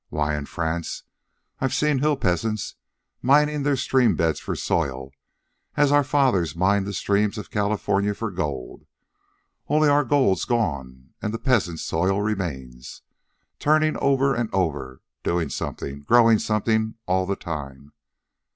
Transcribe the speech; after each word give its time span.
Why, 0.09 0.35
in 0.35 0.47
France, 0.47 1.03
I've 1.59 1.75
seen 1.75 1.99
hill 1.99 2.17
peasants 2.17 2.73
mining 3.21 3.61
their 3.61 3.75
stream 3.75 4.15
beds 4.15 4.39
for 4.39 4.55
soil 4.55 5.11
as 5.77 5.91
our 5.91 6.03
fathers 6.03 6.55
mined 6.55 6.87
the 6.87 6.91
streams 6.93 7.37
of 7.37 7.51
California 7.51 8.15
for 8.15 8.31
gold. 8.31 8.87
Only 9.67 9.89
our 9.89 10.03
gold's 10.03 10.45
gone, 10.45 11.09
and 11.21 11.31
the 11.31 11.37
peasants' 11.37 11.83
soil 11.83 12.19
remains, 12.19 13.03
turning 13.59 13.95
over 13.97 14.33
and 14.33 14.51
over, 14.51 15.03
doing 15.21 15.49
something, 15.49 16.01
growing 16.01 16.39
something, 16.39 16.95
all 17.05 17.27
the 17.27 17.35
time. 17.35 17.93